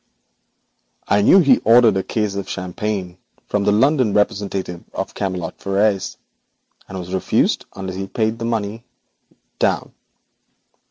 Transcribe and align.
'I 1.09 1.21
knew 1.21 1.39
he 1.41 1.59
ordered 1.59 1.95
a 1.95 2.01
case 2.01 2.33
of 2.33 2.49
champagne 2.49 3.19
from 3.45 3.65
the 3.65 3.71
London 3.71 4.15
representative 4.15 4.83
of 4.95 5.13
Camelot 5.13 5.59
Frères, 5.59 6.17
and 6.89 6.97
was 6.97 7.13
refused 7.13 7.67
unless 7.75 7.97
he 7.97 8.07
paid 8.07 8.39
the 8.39 8.45
money 8.45 8.83
down.' 9.59 9.93